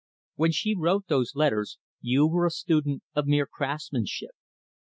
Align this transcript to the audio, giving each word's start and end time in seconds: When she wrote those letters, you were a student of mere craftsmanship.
When 0.33 0.51
she 0.51 0.73
wrote 0.75 1.05
those 1.09 1.35
letters, 1.35 1.77
you 2.01 2.25
were 2.25 2.47
a 2.47 2.49
student 2.49 3.03
of 3.13 3.27
mere 3.27 3.45
craftsmanship. 3.45 4.31